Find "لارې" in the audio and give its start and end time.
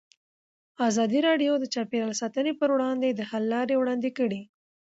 3.53-3.75